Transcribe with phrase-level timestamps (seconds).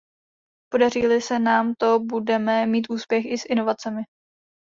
[0.71, 4.01] Podaří-li se nám to, budeme mít úspěch i s inovacemi.